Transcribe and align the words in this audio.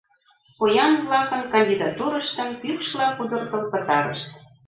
Поян-влакын 0.57 1.41
кандидатурыштым 1.53 2.49
пӱкшла 2.61 3.07
пудыртыл 3.17 3.63
пытарышт. 3.71 4.31